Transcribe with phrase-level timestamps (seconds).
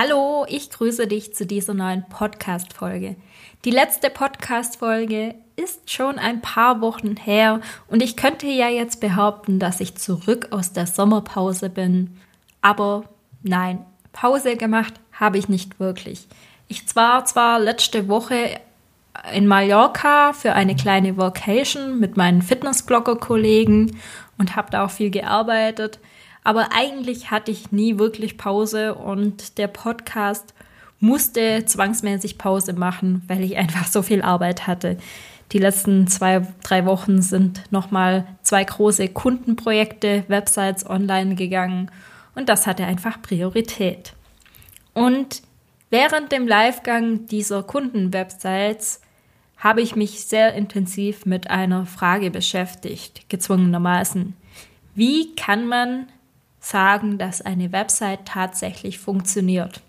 [0.00, 3.16] Hallo, ich grüße dich zu dieser neuen Podcast-Folge.
[3.64, 9.58] Die letzte Podcast-Folge ist schon ein paar Wochen her und ich könnte ja jetzt behaupten,
[9.58, 12.16] dass ich zurück aus der Sommerpause bin.
[12.62, 13.06] Aber
[13.42, 16.28] nein, Pause gemacht habe ich nicht wirklich.
[16.68, 18.60] Ich war zwar letzte Woche
[19.34, 23.98] in Mallorca für eine kleine Vacation mit meinen Fitnessblogger-Kollegen
[24.38, 25.98] und habe da auch viel gearbeitet.
[26.48, 30.54] Aber eigentlich hatte ich nie wirklich Pause und der Podcast
[30.98, 34.96] musste zwangsmäßig Pause machen, weil ich einfach so viel Arbeit hatte.
[35.52, 41.90] Die letzten zwei, drei Wochen sind nochmal zwei große Kundenprojekte, Websites online gegangen
[42.34, 44.14] und das hatte einfach Priorität.
[44.94, 45.42] Und
[45.90, 49.02] während dem Livegang dieser Kundenwebsites
[49.58, 54.34] habe ich mich sehr intensiv mit einer Frage beschäftigt, gezwungenermaßen.
[54.94, 56.06] Wie kann man
[56.60, 59.80] sagen, dass eine Website tatsächlich funktioniert.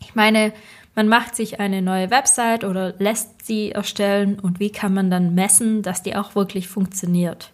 [0.00, 0.52] Ich meine,
[0.94, 5.34] man macht sich eine neue Website oder lässt sie erstellen und wie kann man dann
[5.34, 7.50] messen, dass die auch wirklich funktioniert?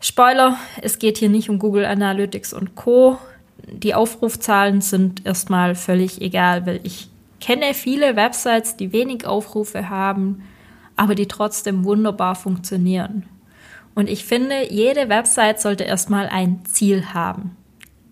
[0.00, 3.18] Spoiler, es geht hier nicht um Google Analytics und Co.
[3.66, 10.42] Die Aufrufzahlen sind erstmal völlig egal, weil ich kenne viele Websites, die wenig Aufrufe haben,
[10.96, 13.24] aber die trotzdem wunderbar funktionieren.
[13.98, 17.56] Und ich finde, jede Website sollte erstmal ein Ziel haben.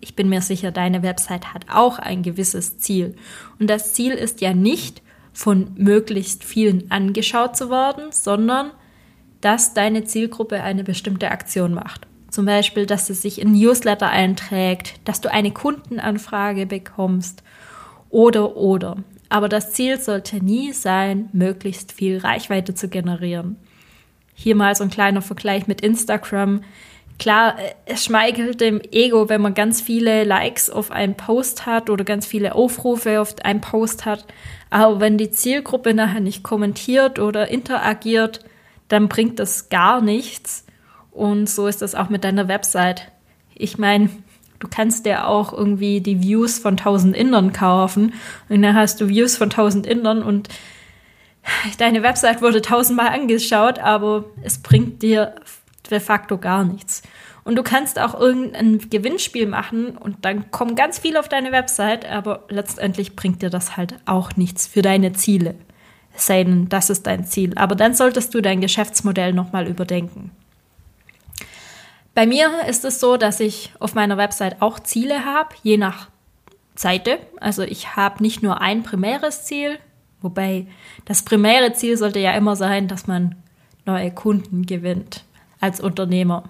[0.01, 3.15] Ich bin mir sicher, deine Website hat auch ein gewisses Ziel.
[3.57, 8.71] Und das Ziel ist ja nicht, von möglichst vielen angeschaut zu werden, sondern
[9.39, 12.05] dass deine Zielgruppe eine bestimmte Aktion macht.
[12.29, 17.43] Zum Beispiel, dass sie sich in Newsletter einträgt, dass du eine Kundenanfrage bekommst
[18.09, 18.97] oder oder.
[19.29, 23.55] Aber das Ziel sollte nie sein, möglichst viel Reichweite zu generieren.
[24.39, 26.61] Hier mal so ein kleiner Vergleich mit Instagram.
[27.17, 31.89] Klar, äh, es schmeichelt dem Ego, wenn man ganz viele Likes auf einen Post hat
[31.89, 34.25] oder ganz viele Aufrufe auf einen Post hat.
[34.69, 38.45] Aber wenn die Zielgruppe nachher nicht kommentiert oder interagiert,
[38.89, 40.65] dann bringt das gar nichts.
[41.09, 43.11] Und so ist das auch mit deiner Website.
[43.55, 44.11] Ich meine,
[44.59, 48.13] du kannst dir auch irgendwie die Views von 1000 Indern kaufen
[48.49, 50.49] und dann hast du Views von 1000 Indern und
[51.77, 55.35] deine Website wurde tausendmal angeschaut, aber es bringt dir
[55.89, 57.03] de facto gar nichts.
[57.43, 62.05] Und du kannst auch irgendein Gewinnspiel machen und dann kommen ganz viele auf deine Website,
[62.05, 65.55] aber letztendlich bringt dir das halt auch nichts für deine Ziele.
[66.13, 67.53] Sei denn, das ist dein Ziel.
[67.55, 70.31] Aber dann solltest du dein Geschäftsmodell nochmal überdenken.
[72.13, 76.09] Bei mir ist es so, dass ich auf meiner Website auch Ziele habe, je nach
[76.75, 77.19] Seite.
[77.39, 79.77] Also ich habe nicht nur ein primäres Ziel,
[80.21, 80.67] Wobei
[81.05, 83.35] das primäre Ziel sollte ja immer sein, dass man
[83.85, 85.23] neue Kunden gewinnt
[85.59, 86.43] als Unternehmer.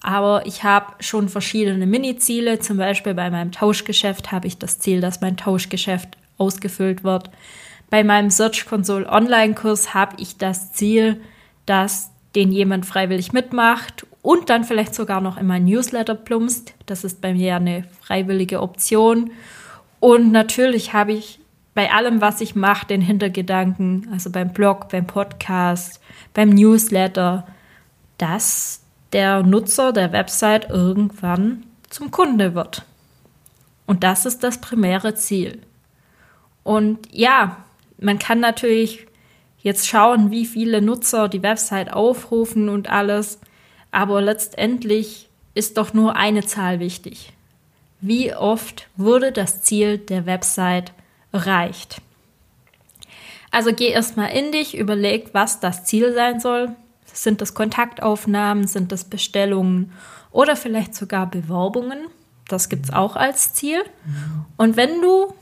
[0.00, 2.60] Aber ich habe schon verschiedene Mini-Ziele.
[2.60, 7.30] Zum Beispiel bei meinem Tauschgeschäft habe ich das Ziel, dass mein Tauschgeschäft ausgefüllt wird.
[7.90, 11.20] Bei meinem Search Console Online-Kurs habe ich das Ziel,
[11.66, 16.74] dass den jemand freiwillig mitmacht und dann vielleicht sogar noch in mein Newsletter plumpst.
[16.86, 19.30] Das ist bei mir eine freiwillige Option.
[20.00, 21.40] Und natürlich habe ich
[21.78, 26.00] bei allem, was ich mache, den Hintergedanken, also beim Blog, beim Podcast,
[26.34, 27.46] beim Newsletter,
[28.18, 32.84] dass der Nutzer der Website irgendwann zum Kunde wird.
[33.86, 35.62] Und das ist das primäre Ziel.
[36.64, 37.58] Und ja,
[38.00, 39.06] man kann natürlich
[39.60, 43.38] jetzt schauen, wie viele Nutzer die Website aufrufen und alles,
[43.92, 47.34] aber letztendlich ist doch nur eine Zahl wichtig.
[48.00, 50.92] Wie oft wurde das Ziel der Website
[51.32, 52.00] reicht.
[53.50, 56.70] Also geh erstmal in dich, überleg, was das Ziel sein soll.
[57.12, 59.92] Sind das Kontaktaufnahmen, sind das Bestellungen
[60.30, 62.06] oder vielleicht sogar Bewerbungen?
[62.48, 63.82] Das gibt es auch als Ziel.
[64.56, 65.34] Und wenn du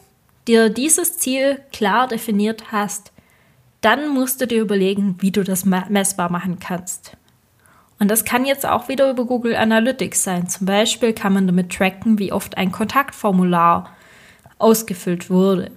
[0.46, 3.12] dir dieses Ziel klar definiert hast,
[3.80, 7.16] dann musst du dir überlegen, wie du das messbar machen kannst.
[7.98, 10.48] Und das kann jetzt auch wieder über Google Analytics sein.
[10.48, 13.90] Zum Beispiel kann man damit tracken, wie oft ein Kontaktformular
[14.58, 15.70] ausgefüllt wurde.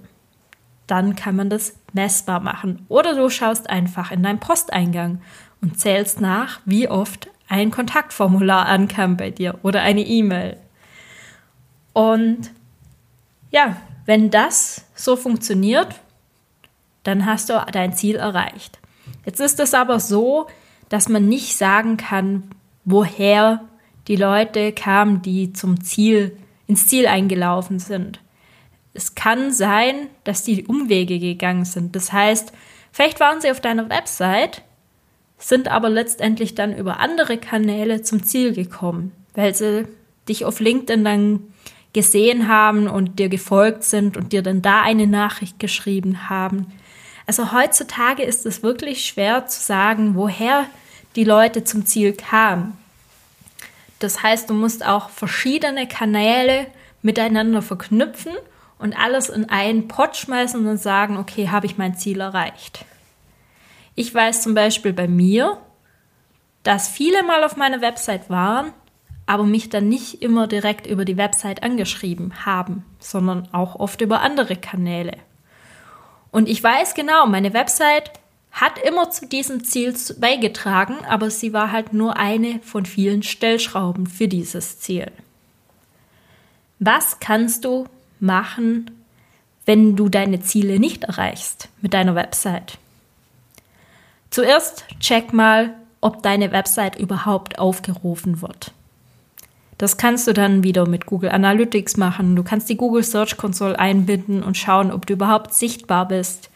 [0.86, 2.84] Dann kann man das messbar machen.
[2.88, 5.20] Oder du schaust einfach in deinen Posteingang
[5.60, 10.56] und zählst nach, wie oft ein Kontaktformular ankam bei dir oder eine E-Mail.
[11.92, 12.50] Und
[13.50, 16.00] Ja, wenn das so funktioniert,
[17.02, 18.78] dann hast du dein Ziel erreicht.
[19.24, 20.46] Jetzt ist es aber so,
[20.88, 22.50] dass man nicht sagen kann,
[22.84, 23.60] woher
[24.08, 26.36] die Leute kamen, die zum Ziel,
[26.66, 28.20] ins Ziel eingelaufen sind.
[28.92, 31.94] Es kann sein, dass die Umwege gegangen sind.
[31.94, 32.52] Das heißt,
[32.92, 34.62] vielleicht waren sie auf deiner Website,
[35.38, 39.86] sind aber letztendlich dann über andere Kanäle zum Ziel gekommen, weil sie
[40.28, 41.40] dich auf LinkedIn dann
[41.92, 46.66] gesehen haben und dir gefolgt sind und dir dann da eine Nachricht geschrieben haben.
[47.26, 50.66] Also heutzutage ist es wirklich schwer zu sagen, woher
[51.16, 52.76] die Leute zum Ziel kamen.
[53.98, 56.66] Das heißt, du musst auch verschiedene Kanäle
[57.02, 58.32] miteinander verknüpfen
[58.80, 62.84] und alles in einen Pott schmeißen und sagen, okay, habe ich mein Ziel erreicht.
[63.94, 65.58] Ich weiß zum Beispiel bei mir,
[66.62, 68.72] dass viele mal auf meiner Website waren,
[69.26, 74.22] aber mich dann nicht immer direkt über die Website angeschrieben haben, sondern auch oft über
[74.22, 75.16] andere Kanäle.
[76.30, 78.12] Und ich weiß genau, meine Website
[78.50, 84.06] hat immer zu diesem Ziel beigetragen, aber sie war halt nur eine von vielen Stellschrauben
[84.06, 85.12] für dieses Ziel.
[86.78, 87.86] Was kannst du
[88.20, 88.90] machen,
[89.66, 92.78] wenn du deine Ziele nicht erreichst mit deiner Website?
[94.30, 98.72] Zuerst check mal, ob deine Website überhaupt aufgerufen wird.
[99.80, 102.36] Das kannst du dann wieder mit Google Analytics machen.
[102.36, 106.50] Du kannst die Google Search Console einbinden und schauen, ob du überhaupt sichtbar bist.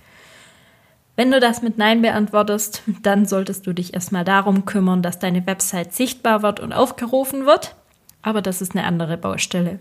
[1.16, 5.46] Wenn du das mit Nein beantwortest, dann solltest du dich erstmal darum kümmern, dass deine
[5.46, 7.74] Website sichtbar wird und aufgerufen wird.
[8.22, 9.78] Aber das ist eine andere Baustelle.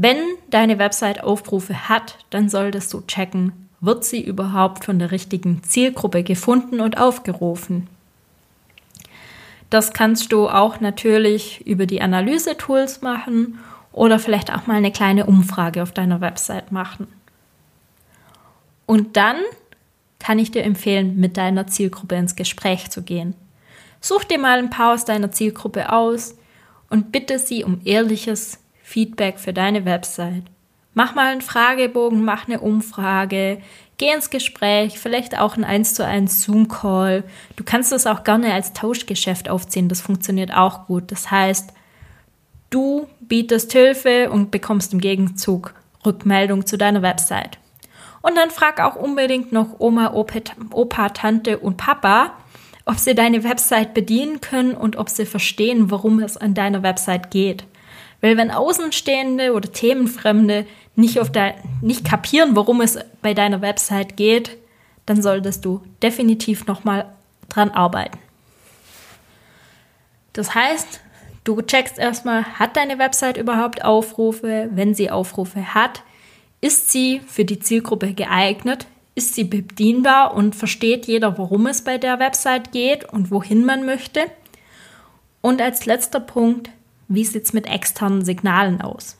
[0.00, 0.18] Wenn
[0.48, 6.22] deine Website Aufrufe hat, dann solltest du checken, wird sie überhaupt von der richtigen Zielgruppe
[6.22, 7.88] gefunden und aufgerufen.
[9.70, 13.58] Das kannst du auch natürlich über die Analyse-Tools machen
[13.90, 17.08] oder vielleicht auch mal eine kleine Umfrage auf deiner Website machen.
[18.86, 19.38] Und dann
[20.20, 23.34] kann ich dir empfehlen, mit deiner Zielgruppe ins Gespräch zu gehen.
[24.00, 26.36] Such dir mal ein paar aus deiner Zielgruppe aus
[26.88, 30.44] und bitte sie um ehrliches Feedback für deine Website.
[30.94, 33.58] Mach mal einen Fragebogen, mach eine Umfrage,
[33.98, 37.24] Geh ins Gespräch, vielleicht auch ein 1 zu 1 Zoom-Call.
[37.56, 41.10] Du kannst das auch gerne als Tauschgeschäft aufziehen, das funktioniert auch gut.
[41.10, 41.72] Das heißt,
[42.70, 45.74] du bietest Hilfe und bekommst im Gegenzug
[46.06, 47.58] Rückmeldung zu deiner Website.
[48.22, 52.34] Und dann frag auch unbedingt noch Oma, Opa, Tante und Papa,
[52.84, 57.32] ob sie deine Website bedienen können und ob sie verstehen, worum es an deiner Website
[57.32, 57.64] geht.
[58.20, 60.66] Weil wenn Außenstehende oder Themenfremde
[60.96, 64.56] nicht, auf der, nicht kapieren, worum es bei deiner Website geht,
[65.06, 67.06] dann solltest du definitiv nochmal
[67.48, 68.18] dran arbeiten.
[70.32, 71.00] Das heißt,
[71.44, 74.68] du checkst erstmal, hat deine Website überhaupt Aufrufe?
[74.72, 76.02] Wenn sie Aufrufe hat,
[76.60, 78.86] ist sie für die Zielgruppe geeignet?
[79.14, 83.86] Ist sie bedienbar und versteht jeder, worum es bei der Website geht und wohin man
[83.86, 84.20] möchte?
[85.40, 86.70] Und als letzter Punkt,
[87.08, 89.16] wie sieht es mit externen Signalen aus?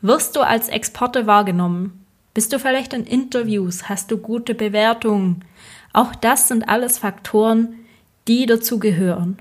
[0.00, 2.04] Wirst du als Exporte wahrgenommen?
[2.34, 3.88] Bist du vielleicht in Interviews?
[3.88, 5.44] Hast du gute Bewertungen?
[5.92, 7.74] Auch das sind alles Faktoren,
[8.28, 9.38] die dazu gehören.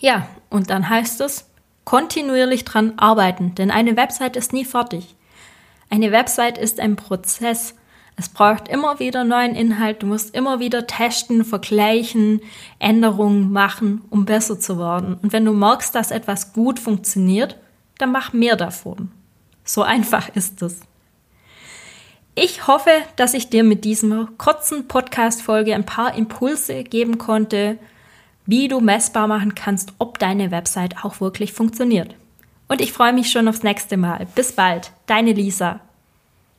[0.00, 1.50] Ja, und dann heißt es,
[1.84, 5.14] kontinuierlich dran arbeiten, denn eine Website ist nie fertig.
[5.90, 7.74] Eine Website ist ein Prozess.
[8.16, 12.40] Es braucht immer wieder neuen Inhalt, du musst immer wieder testen, vergleichen,
[12.78, 15.18] Änderungen machen, um besser zu werden.
[15.20, 17.58] Und wenn du merkst, dass etwas gut funktioniert,
[17.98, 19.10] dann mach mehr davon.
[19.64, 20.80] So einfach ist es.
[22.36, 27.78] Ich hoffe, dass ich dir mit dieser kurzen Podcast-Folge ein paar Impulse geben konnte,
[28.46, 32.14] wie du messbar machen kannst, ob deine Website auch wirklich funktioniert.
[32.68, 34.26] Und ich freue mich schon aufs nächste Mal.
[34.34, 35.80] Bis bald, deine Lisa.